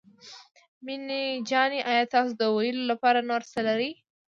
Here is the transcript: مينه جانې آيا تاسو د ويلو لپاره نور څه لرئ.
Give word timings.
مينه 0.85 1.19
جانې 1.49 1.79
آيا 1.91 2.03
تاسو 2.13 2.31
د 2.41 2.43
ويلو 2.55 2.83
لپاره 2.91 3.19
نور 3.29 3.41
څه 3.51 3.59
لرئ. 3.67 3.91